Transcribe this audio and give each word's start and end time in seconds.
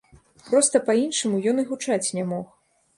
Проста 0.47 0.81
па-іншаму 0.89 1.45
ён 1.55 1.67
і 1.67 1.69
гучаць 1.71 2.05
не 2.21 2.29
мог! 2.35 2.47